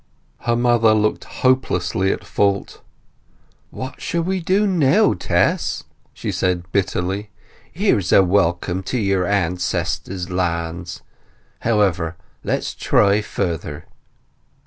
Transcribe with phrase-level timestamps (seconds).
[0.39, 2.81] Her mother looked hopelessly at fault.
[3.69, 7.29] "What shall we do now, Tess?" she said bitterly.
[7.71, 11.03] "Here's a welcome to your ancestors' lands!
[11.59, 13.85] However, let's try further."